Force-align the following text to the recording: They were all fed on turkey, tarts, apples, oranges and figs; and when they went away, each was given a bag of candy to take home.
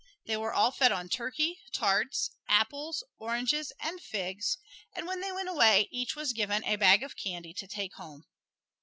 They 0.25 0.35
were 0.35 0.51
all 0.51 0.71
fed 0.71 0.91
on 0.91 1.09
turkey, 1.09 1.59
tarts, 1.71 2.31
apples, 2.47 3.03
oranges 3.19 3.71
and 3.79 4.01
figs; 4.01 4.57
and 4.95 5.05
when 5.05 5.21
they 5.21 5.31
went 5.31 5.47
away, 5.49 5.89
each 5.91 6.15
was 6.15 6.33
given 6.33 6.63
a 6.63 6.75
bag 6.75 7.03
of 7.03 7.15
candy 7.15 7.53
to 7.53 7.67
take 7.67 7.93
home. 7.93 8.25